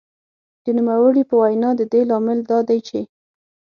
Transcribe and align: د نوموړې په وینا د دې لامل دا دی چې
د 0.63 0.65
نوموړې 0.77 1.23
په 1.29 1.35
وینا 1.41 1.69
د 1.77 1.81
دې 1.93 2.01
لامل 2.09 2.39
دا 2.49 2.59
دی 2.67 2.79
چې 2.87 2.99